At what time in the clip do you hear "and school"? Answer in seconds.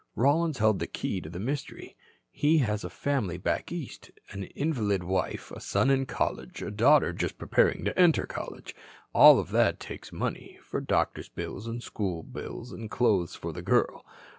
11.67-12.23